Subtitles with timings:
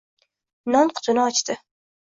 [0.73, 1.61] Non qutini ochdi